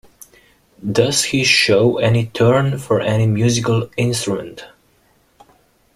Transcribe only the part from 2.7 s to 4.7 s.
for any musical instrument?